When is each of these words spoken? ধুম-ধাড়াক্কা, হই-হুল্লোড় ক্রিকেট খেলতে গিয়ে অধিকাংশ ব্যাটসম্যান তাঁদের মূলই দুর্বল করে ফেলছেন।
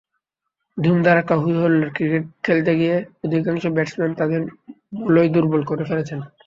ধুম-ধাড়াক্কা, 0.77 1.35
হই-হুল্লোড় 1.37 1.91
ক্রিকেট 1.95 2.23
খেলতে 2.43 2.71
গিয়ে 2.79 2.95
অধিকাংশ 3.25 3.63
ব্যাটসম্যান 3.75 4.11
তাঁদের 4.19 4.41
মূলই 4.97 5.29
দুর্বল 5.35 5.61
করে 5.65 5.83
ফেলছেন। 5.89 6.19